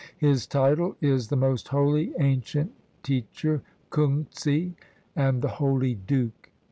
His 0.17 0.47
title 0.47 0.95
is 0.99 1.27
"the 1.27 1.35
most 1.35 1.67
Holy 1.67 2.11
Ancient 2.19 2.71
Teacher 3.03 3.61
Kung 3.91 4.25
tsz'," 4.31 4.73
and 5.15 5.43
"the 5.43 5.47
Holy 5.61 5.93
Duke." 5.93 6.49